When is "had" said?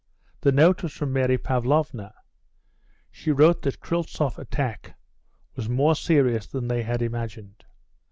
6.81-7.03